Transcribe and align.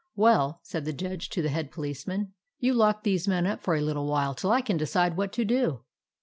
"Well," 0.15 0.61
said 0.63 0.85
the 0.85 0.93
Judge, 0.93 1.29
to 1.29 1.43
the 1.43 1.49
Head 1.49 1.69
Police 1.69 2.07
man." 2.07 2.33
You 2.59 2.73
lock 2.73 3.03
these 3.03 3.27
men 3.27 3.45
up 3.45 3.61
for 3.61 3.75
a 3.75 3.81
little 3.81 4.07
while, 4.07 4.33
till 4.33 4.49
I 4.51 4.61
can 4.61 4.75
decide 4.75 5.15
what 5.15 5.31
to 5.33 5.45
do." 5.45 5.83